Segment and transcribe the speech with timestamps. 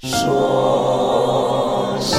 [0.00, 2.18] 说声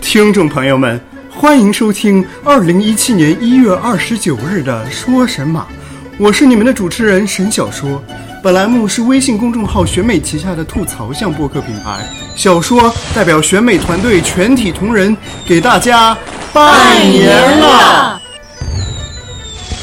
[0.00, 5.62] 听众朋友们，欢迎收听二零一七年一月二十九日的《说神马》，
[6.16, 8.00] 我是你们的主持人沈小说。
[8.40, 12.06] 本栏目是微信公众号选美旗下的吐槽向播客品牌。
[12.34, 15.16] 小说代表选美团队全体同仁
[15.46, 16.16] 给大家
[16.52, 18.20] 拜年了。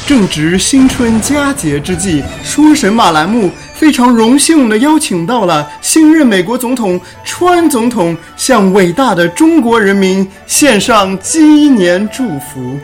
[0.04, 12.78] 正值新春佳节之际，说神马栏目非常荣幸地邀请到了新任美国总统川总统，向伟大的中国人民献上鸡年祝福。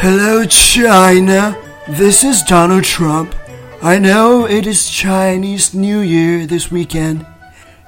[0.00, 1.54] Hello, China.
[1.88, 3.28] This is Donald Trump.
[3.80, 7.20] I know it is Chinese New Year this weekend,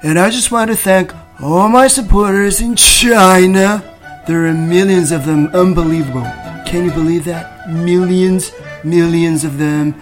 [0.05, 3.81] and I just want to thank all my supporters in China.
[4.27, 6.21] There are millions of them, unbelievable.
[6.67, 7.67] Can you believe that?
[7.71, 8.51] Millions,
[8.83, 9.99] millions of them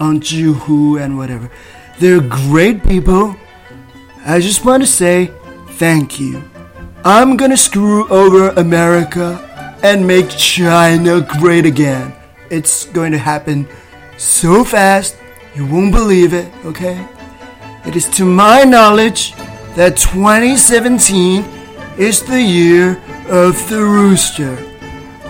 [0.00, 1.50] on Zhihu and whatever.
[2.00, 3.36] They're great people.
[4.24, 5.30] I just want to say
[5.72, 6.42] thank you.
[7.04, 9.36] I'm gonna screw over America
[9.82, 12.14] and make China great again.
[12.48, 13.68] It's going to happen
[14.16, 15.18] so fast,
[15.54, 17.06] you won't believe it, okay?
[17.84, 19.34] It is to my knowledge
[19.76, 21.44] that 2017
[21.98, 24.58] is the year of the rooster.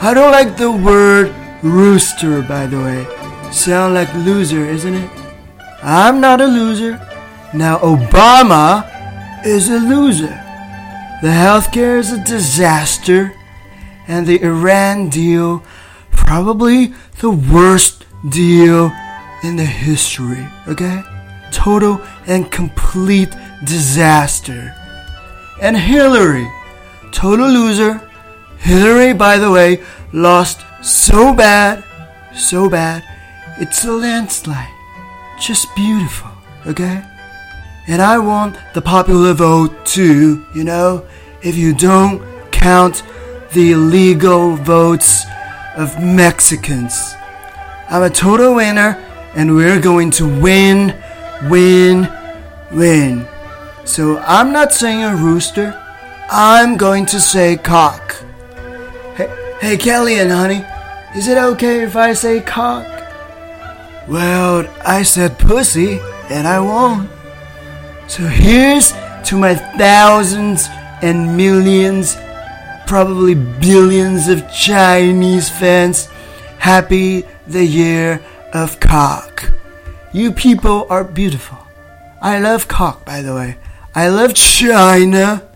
[0.00, 3.06] I don't like the word rooster, by the way.
[3.52, 5.10] Sound like loser, isn't it?
[5.82, 6.94] I'm not a loser.
[7.54, 8.88] Now, Obama
[9.44, 10.38] is a loser.
[11.22, 13.34] The healthcare is a disaster,
[14.08, 15.62] and the Iran deal,
[16.10, 18.90] probably the worst deal
[19.44, 21.02] in the history, okay?
[21.52, 23.32] Total and complete
[23.64, 24.74] disaster.
[25.60, 26.48] And Hillary,
[27.12, 28.00] total loser.
[28.58, 29.82] Hillary, by the way,
[30.12, 31.84] lost so bad,
[32.34, 33.04] so bad,
[33.58, 34.68] it's a landslide.
[35.40, 36.30] Just beautiful,
[36.66, 37.04] okay?
[37.88, 41.04] And I want the popular vote too, you know?
[41.42, 42.22] If you don't
[42.52, 43.02] count
[43.52, 45.24] the illegal votes
[45.76, 47.14] of Mexicans.
[47.90, 48.96] I'm a total winner,
[49.34, 50.94] and we're going to win,
[51.50, 52.08] win,
[52.70, 53.26] win.
[53.92, 55.78] So I'm not saying a rooster,
[56.30, 58.16] I'm going to say cock.
[59.16, 59.28] Hey,
[59.60, 60.64] hey Kelly and honey,
[61.14, 62.86] is it okay if I say cock?
[64.08, 67.10] Well, I said pussy, and I won't.
[68.08, 68.94] So here's
[69.28, 70.68] to my thousands
[71.02, 72.16] and millions,
[72.86, 76.06] probably billions of Chinese fans.
[76.56, 78.22] Happy the year
[78.54, 79.52] of cock.
[80.14, 81.58] You people are beautiful.
[82.22, 83.58] I love cock, by the way.
[83.94, 85.46] I love China.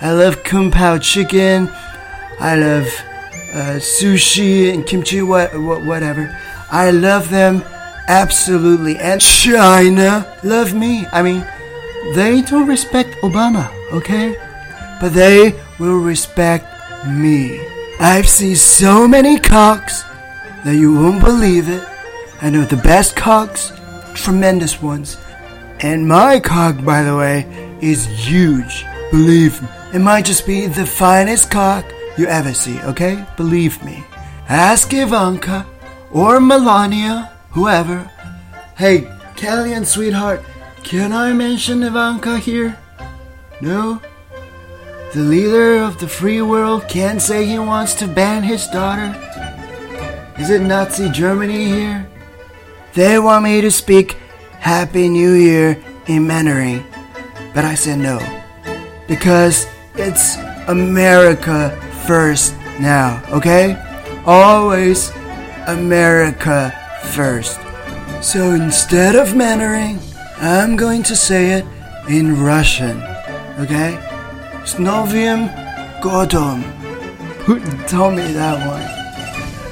[0.00, 1.68] I love kung pao chicken.
[2.38, 2.86] I love
[3.52, 6.30] uh, sushi and kimchi, what, what, whatever.
[6.70, 7.64] I love them
[8.06, 8.98] absolutely.
[8.98, 11.06] And China love me.
[11.12, 11.44] I mean,
[12.14, 14.36] they don't respect Obama, okay?
[15.00, 16.66] But they will respect
[17.08, 17.60] me.
[17.98, 20.04] I've seen so many cocks
[20.64, 21.82] that you won't believe it.
[22.40, 23.72] I know the best cocks,
[24.14, 25.16] tremendous ones.
[25.82, 27.46] And my cock, by the way,
[27.80, 28.84] is huge.
[29.10, 29.68] Believe me.
[29.94, 31.84] It might just be the finest cock
[32.18, 33.26] you ever see, okay?
[33.36, 34.04] Believe me.
[34.48, 35.66] Ask Ivanka
[36.12, 38.10] or Melania, whoever.
[38.76, 40.44] Hey, Kelly and sweetheart,
[40.84, 42.78] can I mention Ivanka here?
[43.62, 44.02] No?
[45.14, 49.16] The leader of the free world can't say he wants to ban his daughter?
[50.38, 52.08] Is it Nazi Germany here?
[52.94, 54.16] They want me to speak
[54.60, 56.84] Happy New Year in Mandarin,
[57.54, 58.20] but I said no.
[59.08, 59.66] Because
[59.96, 60.36] it's
[60.68, 61.70] America
[62.06, 63.74] first now, okay?
[64.26, 65.10] Always
[65.66, 66.72] America
[67.12, 67.58] first.
[68.22, 69.98] So instead of Mandarin,
[70.36, 71.64] I'm going to say it
[72.08, 73.02] in Russian,
[73.58, 73.98] okay?
[74.64, 75.48] Snovium
[76.00, 76.62] Godom.
[77.44, 78.82] Who told me that one?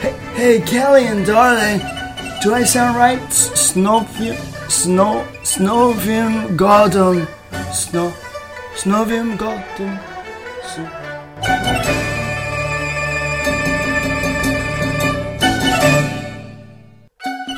[0.01, 1.81] Hey, hey, Kelly and darling,
[2.43, 3.21] do I sound right?
[3.29, 4.37] Snovium,
[4.69, 7.27] snow, Snowvim Garden
[7.73, 8.13] snow,
[8.77, 9.99] Snovium Godom.
[10.69, 10.89] Snow-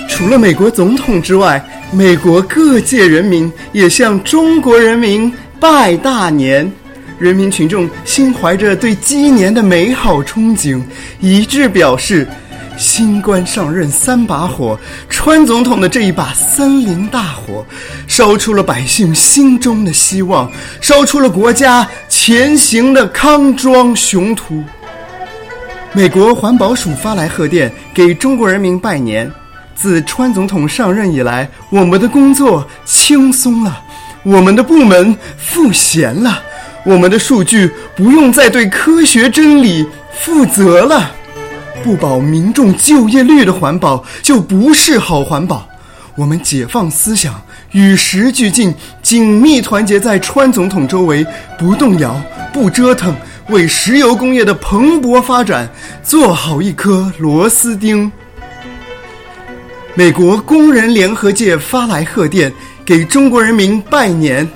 [0.09, 1.62] 除了美国总统之外，
[1.93, 6.71] 美国各界人民也向中国人民拜大年。
[7.19, 10.81] 人民群众心怀着对鸡年的美好憧憬，
[11.21, 12.27] 一致表示：
[12.81, 14.77] 新官上任三把火，
[15.11, 17.62] 川总统的这一把森林大火，
[18.06, 20.50] 烧出了百姓心中的希望，
[20.81, 24.65] 烧出了国家前行的康庄雄图。
[25.93, 29.31] 美国环保署发来贺电，给中国人民拜年。
[29.75, 33.79] 自川总统上任以来，我们的工作轻松了，
[34.23, 36.43] 我们的部门赋闲了，
[36.85, 39.87] 我们的数据不用再对科学真理
[40.19, 41.11] 负责了。
[41.82, 45.67] 不保民众就业率的环保，就不是好环保。
[46.15, 47.41] 我们解放思想，
[47.73, 51.25] 与时俱进，紧密团结在川总统周围，
[51.59, 52.21] 不动摇，
[52.53, 53.15] 不折腾，
[53.49, 55.69] 为石油工业的蓬勃发展
[56.03, 58.11] 做好一颗螺丝钉。
[59.94, 62.53] 美国工人联合界发来贺电，
[62.85, 64.47] 给中国人民拜年。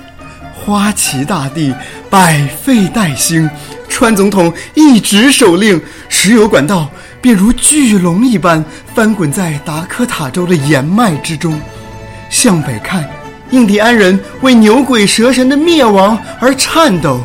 [0.53, 1.73] 花旗大地，
[2.09, 3.49] 百废待兴。
[3.95, 6.89] 川总统一纸手令，石油管道。
[7.21, 8.63] 便如巨龙一般
[8.93, 11.59] 翻滚在达科塔州的岩脉之中。
[12.29, 13.09] 向北看，
[13.51, 17.17] 印第安人为牛鬼蛇神的灭亡而颤抖；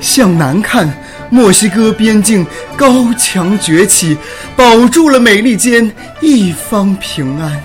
[0.00, 0.92] 向南看，
[1.30, 2.44] 墨西哥边境
[2.76, 4.18] 高墙崛起，
[4.56, 5.90] 保住了美利坚
[6.20, 7.62] 一方平安。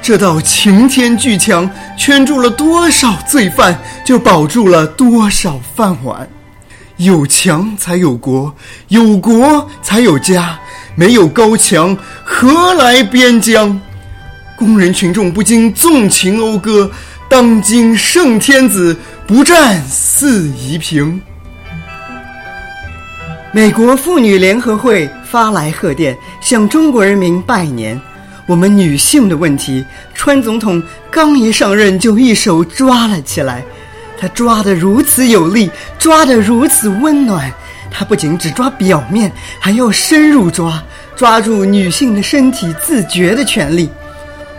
[0.00, 1.68] 这道擎天巨墙
[1.98, 6.26] 圈住了多少罪犯，就保住了多少饭碗。
[6.96, 8.54] 有墙才有国，
[8.88, 10.58] 有国才有家。
[10.94, 13.80] 没有高墙，何来边疆？
[14.56, 16.90] 工人群众不禁纵情讴歌。
[17.30, 18.94] 当今圣天子，
[19.26, 21.18] 不战四夷平。
[23.52, 27.98] 美国妇女联合会发来贺电，向中国人民拜年。
[28.46, 29.82] 我们女性的问题，
[30.14, 33.64] 川总统刚一上任就一手抓了起来。
[34.22, 37.52] 他抓得如此有力，抓得如此温暖。
[37.90, 40.80] 他不仅只抓表面，还要深入抓，
[41.16, 43.90] 抓住女性的身体自觉的权利。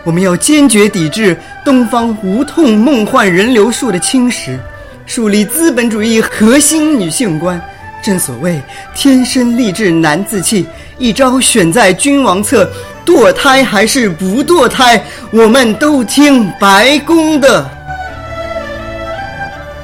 [0.02, 1.34] 我们要坚决抵制
[1.64, 4.58] 东方无痛梦幻人流术的侵蚀，
[5.06, 7.58] 树立资本主义核心女性观。
[8.02, 8.60] 正所谓
[8.94, 10.66] 天生丽质难自弃，
[10.98, 12.70] 一朝选在君王侧，
[13.06, 17.70] 堕胎还是不堕胎，我们都听白宫的。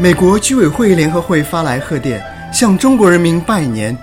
[0.01, 2.25] 美国居委会联合会发来贺电。
[2.51, 3.97] 向中国人民拜年，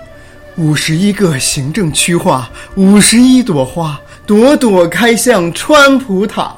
[0.56, 6.54] 五十一个行政区划，五十一朵花，朵朵开向川普塔。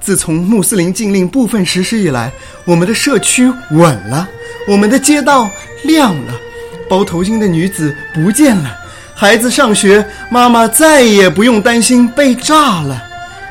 [0.00, 2.32] 自从穆斯林禁令部分实施以来，
[2.64, 4.28] 我们的社区稳了，
[4.66, 5.48] 我们的街道
[5.84, 6.34] 亮了，
[6.88, 8.76] 包头巾的女子不见了，
[9.14, 13.00] 孩子上学，妈妈再也不用担心被炸了。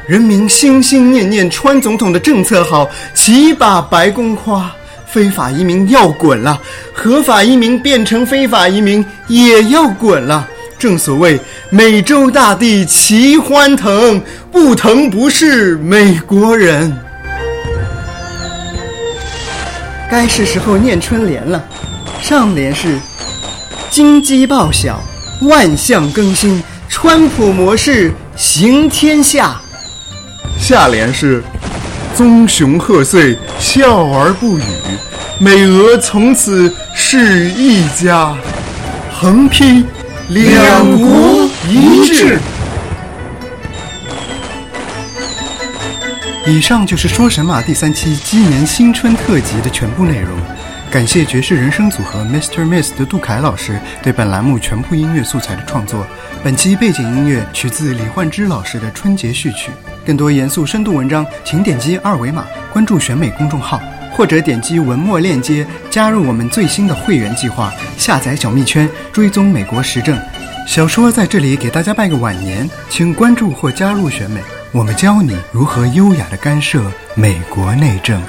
[0.08, 4.70] 人民心心念念川总统的政策好，齐把白宫夸。
[5.16, 6.60] 非法移民要滚了，
[6.94, 10.46] 合法移民变成非法移民也要滚了。
[10.78, 11.40] 正所谓
[11.70, 14.22] 美洲大地齐欢腾，
[14.52, 16.94] 不腾不是美国人。
[20.12, 21.64] 该是时候念春联了，
[22.22, 23.00] 上联是
[23.90, 25.02] 金鸡报晓，
[25.44, 29.56] 万象更新，川普模式行天下。
[30.60, 31.42] 下联是。
[32.16, 34.64] 棕熊贺岁笑而不语，
[35.38, 38.34] 美俄从此是一家。
[39.12, 39.84] 横批：
[40.30, 42.40] 两国一致。
[46.48, 50.40] 以上就是《说神马》第三期鸡年新春特辑的全部内容。
[50.90, 52.64] 感谢爵士人声组合 Mr.
[52.64, 56.08] Miss 的杜凯老师对本栏目全部音乐素材的创作。
[56.42, 59.72] 本期背景音乐取自李焕之老师的春节序曲。
[60.06, 63.82] 更多严肃深度文章，请点击二维码关注选美公众号，
[64.12, 70.18] 或者点击文末链接加入我们最新的会员计划，下载小蜜圈，追踪美国时政。
[70.68, 76.84] 小说在这里给大家拜个晚年，请关注或加入选美，我们教你如何优雅地干涉
[77.16, 78.22] 美国内政。